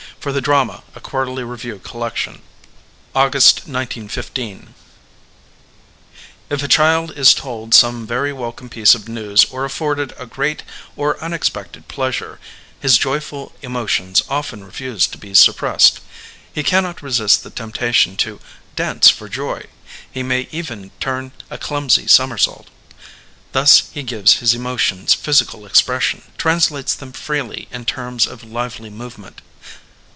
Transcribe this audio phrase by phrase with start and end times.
[0.11, 1.41] Digitized by Google THE
[1.81, 2.33] EVOLUTION
[3.15, 4.75] OF THE ACTOE '1
[6.51, 10.27] F a child is told some very welcome ■^ piece of news or afforded a
[10.27, 10.61] great
[10.95, 12.39] or unexpected pleasure,
[12.79, 16.01] his joyful emotions often refuse to be suppressed.
[16.53, 18.39] He can not resist the temptation to
[18.75, 22.67] ''dance for joy;'* he may even turn a clumsy somer sault.
[23.53, 28.91] Thus he gives his emotions physi cal expression, translates them freely in terms of lively
[28.91, 29.41] movement.